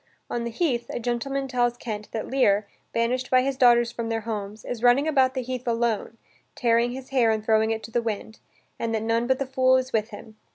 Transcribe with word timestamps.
On 0.31 0.45
the 0.45 0.49
heath, 0.49 0.87
a 0.89 0.99
gentleman 0.99 1.47
tells 1.47 1.77
Kent 1.77 2.07
that 2.11 2.25
Lear, 2.27 2.67
banished 2.91 3.29
by 3.29 3.43
his 3.43 3.55
daughters 3.55 3.91
from 3.91 4.09
their 4.09 4.21
homes, 4.21 4.65
is 4.65 4.81
running 4.81 5.07
about 5.07 5.35
the 5.35 5.43
heath 5.43 5.67
alone, 5.67 6.17
tearing 6.55 6.93
his 6.93 7.09
hair 7.09 7.29
and 7.29 7.45
throwing 7.45 7.69
it 7.69 7.83
to 7.83 7.91
the 7.91 8.01
wind, 8.01 8.39
and 8.79 8.95
that 8.95 9.03
none 9.03 9.27
but 9.27 9.37
the 9.37 9.45
fool 9.45 9.77
is 9.77 9.93
with 9.93 10.09
him. 10.09 10.37